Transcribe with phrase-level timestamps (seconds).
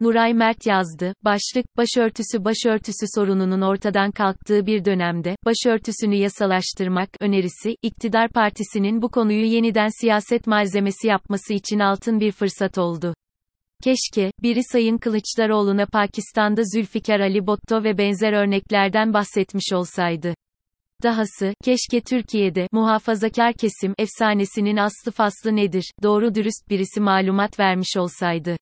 [0.00, 1.14] Nuray Mert yazdı.
[1.24, 9.44] Başlık, başörtüsü başörtüsü sorununun ortadan kalktığı bir dönemde, başörtüsünü yasalaştırmak önerisi, iktidar partisinin bu konuyu
[9.44, 13.14] yeniden siyaset malzemesi yapması için altın bir fırsat oldu.
[13.84, 20.34] Keşke, biri Sayın Kılıçdaroğlu'na Pakistan'da Zülfikar Ali Botto ve benzer örneklerden bahsetmiş olsaydı.
[21.02, 28.56] Dahası, keşke Türkiye'de, muhafazakar kesim, efsanesinin aslı faslı nedir, doğru dürüst birisi malumat vermiş olsaydı.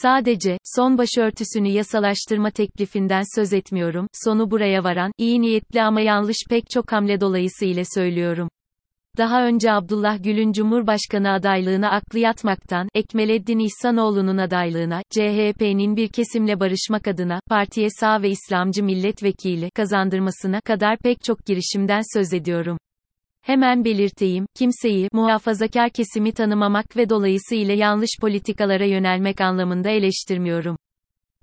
[0.00, 6.70] Sadece, son başörtüsünü yasalaştırma teklifinden söz etmiyorum, sonu buraya varan, iyi niyetli ama yanlış pek
[6.70, 8.48] çok hamle dolayısıyla söylüyorum.
[9.18, 17.08] Daha önce Abdullah Gül'ün Cumhurbaşkanı adaylığına aklı yatmaktan, Ekmeleddin İhsanoğlu'nun adaylığına, CHP'nin bir kesimle barışmak
[17.08, 22.78] adına, partiye sağ ve İslamcı milletvekili kazandırmasına kadar pek çok girişimden söz ediyorum.
[23.42, 30.76] Hemen belirteyim, kimseyi, muhafazakar kesimi tanımamak ve dolayısıyla yanlış politikalara yönelmek anlamında eleştirmiyorum.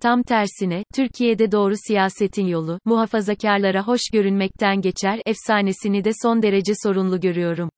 [0.02, 7.19] Tam tersine, Türkiye'de doğru siyasetin yolu, muhafazakarlara hoş görünmekten geçer, efsanesini de son derece sorunlu
[7.19, 7.69] görüyorum.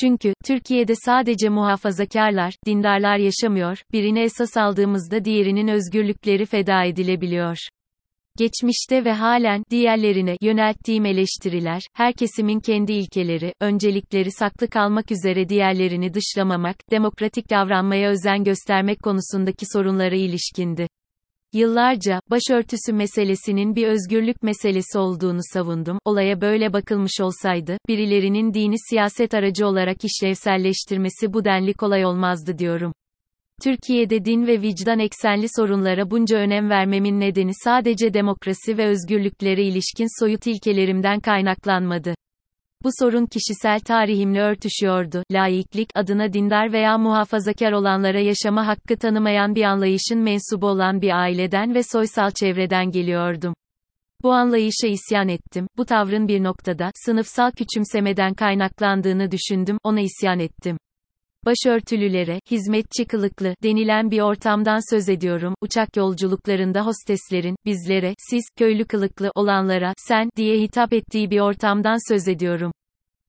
[0.00, 7.56] Çünkü, Türkiye'de sadece muhafazakarlar, dindarlar yaşamıyor, birine esas aldığımızda diğerinin özgürlükleri feda edilebiliyor.
[8.38, 16.14] Geçmişte ve halen diğerlerine yönelttiğim eleştiriler, her kesimin kendi ilkeleri, öncelikleri saklı kalmak üzere diğerlerini
[16.14, 20.88] dışlamamak, demokratik davranmaya özen göstermek konusundaki sorunlara ilişkindi.
[21.52, 25.98] Yıllarca, başörtüsü meselesinin bir özgürlük meselesi olduğunu savundum.
[26.04, 32.92] Olaya böyle bakılmış olsaydı, birilerinin dini siyaset aracı olarak işlevselleştirmesi bu denli kolay olmazdı diyorum.
[33.62, 40.20] Türkiye'de din ve vicdan eksenli sorunlara bunca önem vermemin nedeni sadece demokrasi ve özgürlüklere ilişkin
[40.20, 42.14] soyut ilkelerimden kaynaklanmadı.
[42.84, 45.22] Bu sorun kişisel tarihimle örtüşüyordu.
[45.32, 51.74] Laiklik adına dindar veya muhafazakar olanlara yaşama hakkı tanımayan bir anlayışın mensubu olan bir aileden
[51.74, 53.54] ve soysal çevreden geliyordum.
[54.22, 55.66] Bu anlayışa isyan ettim.
[55.76, 59.78] Bu tavrın bir noktada sınıfsal küçümsemeden kaynaklandığını düşündüm.
[59.84, 60.78] Ona isyan ettim.
[61.48, 65.54] Başörtülülere, hizmetçi kılıklı, denilen bir ortamdan söz ediyorum.
[65.60, 72.28] Uçak yolculuklarında hosteslerin, bizlere, siz, köylü kılıklı olanlara, sen, diye hitap ettiği bir ortamdan söz
[72.28, 72.72] ediyorum.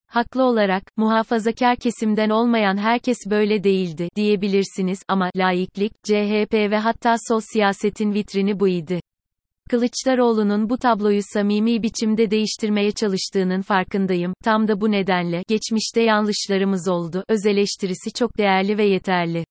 [0.08, 7.42] Haklı olarak, muhafazakar kesimden olmayan herkes böyle değildi, diyebilirsiniz, ama, laiklik, CHP ve hatta sol
[7.54, 9.00] siyasetin vitrini bu idi.
[9.70, 14.34] Kılıçdaroğlu'nun bu tabloyu samimi biçimde değiştirmeye çalıştığının farkındayım.
[14.44, 19.46] Tam da bu nedenle, geçmişte yanlışlarımız oldu, öz eleştirisi çok değerli ve yeterli.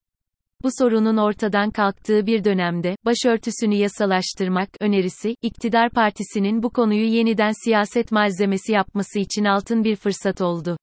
[0.62, 8.12] Bu sorunun ortadan kalktığı bir dönemde, başörtüsünü yasalaştırmak önerisi, iktidar partisinin bu konuyu yeniden siyaset
[8.12, 10.76] malzemesi yapması için altın bir fırsat oldu.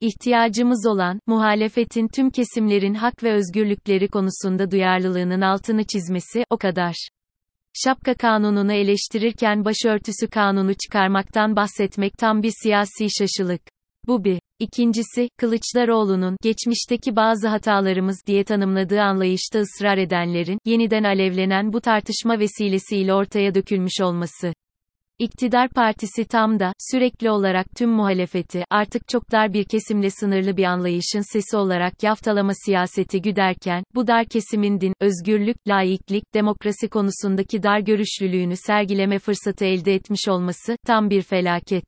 [0.00, 7.15] İhtiyacımız olan, muhalefetin tüm kesimlerin hak ve özgürlükleri konusunda duyarlılığının altını çizmesi, o kadar.
[7.84, 13.60] Şapka kanununu eleştirirken başörtüsü kanunu çıkarmaktan bahsetmek tam bir siyasi şaşılık.
[14.06, 14.38] Bu bir.
[14.58, 23.14] İkincisi, Kılıçdaroğlu'nun, geçmişteki bazı hatalarımız diye tanımladığı anlayışta ısrar edenlerin, yeniden alevlenen bu tartışma vesilesiyle
[23.14, 24.52] ortaya dökülmüş olması.
[25.18, 30.64] İktidar partisi tam da, sürekli olarak tüm muhalefeti, artık çok dar bir kesimle sınırlı bir
[30.64, 37.80] anlayışın sesi olarak yaftalama siyaseti güderken, bu dar kesimin din, özgürlük, laiklik, demokrasi konusundaki dar
[37.80, 41.84] görüşlülüğünü sergileme fırsatı elde etmiş olması, tam bir felaket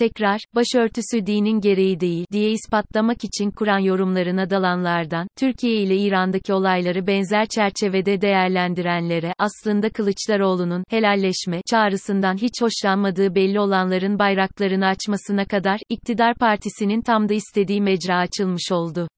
[0.00, 7.06] tekrar, başörtüsü dinin gereği değil, diye ispatlamak için Kur'an yorumlarına dalanlardan, Türkiye ile İran'daki olayları
[7.06, 16.34] benzer çerçevede değerlendirenlere, aslında Kılıçdaroğlu'nun, helalleşme, çağrısından hiç hoşlanmadığı belli olanların bayraklarını açmasına kadar, iktidar
[16.34, 19.08] partisinin tam da istediği mecra açılmış oldu.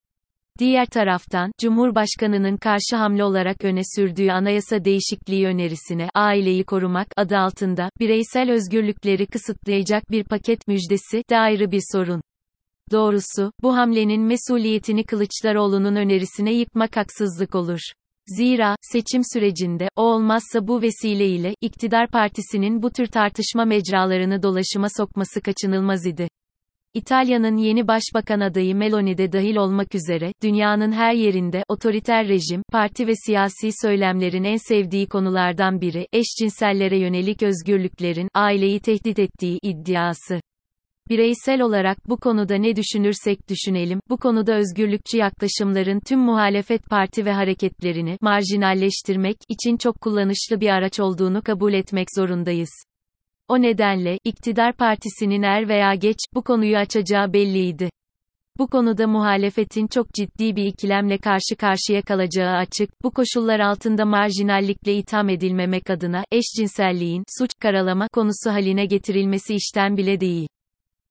[0.58, 7.90] Diğer taraftan, Cumhurbaşkanının karşı hamle olarak öne sürdüğü anayasa değişikliği önerisine, aileyi korumak adı altında,
[8.00, 12.22] bireysel özgürlükleri kısıtlayacak bir paket müjdesi, de ayrı bir sorun.
[12.90, 17.80] Doğrusu, bu hamlenin mesuliyetini Kılıçdaroğlu'nun önerisine yıkmak haksızlık olur.
[18.26, 25.40] Zira, seçim sürecinde, o olmazsa bu vesileyle, iktidar partisinin bu tür tartışma mecralarını dolaşıma sokması
[25.40, 26.28] kaçınılmaz idi.
[26.94, 33.06] İtalya'nın yeni başbakan adayı Meloni de dahil olmak üzere, dünyanın her yerinde, otoriter rejim, parti
[33.06, 40.40] ve siyasi söylemlerin en sevdiği konulardan biri, eşcinsellere yönelik özgürlüklerin, aileyi tehdit ettiği iddiası.
[41.08, 47.32] Bireysel olarak bu konuda ne düşünürsek düşünelim, bu konuda özgürlükçü yaklaşımların tüm muhalefet parti ve
[47.32, 52.91] hareketlerini marjinalleştirmek için çok kullanışlı bir araç olduğunu kabul etmek zorundayız.
[53.52, 57.90] O nedenle, iktidar partisinin er veya geç, bu konuyu açacağı belliydi.
[58.58, 64.94] Bu konuda muhalefetin çok ciddi bir ikilemle karşı karşıya kalacağı açık, bu koşullar altında marjinallikle
[64.94, 70.48] itham edilmemek adına, eşcinselliğin, suç, karalama, konusu haline getirilmesi işten bile değil.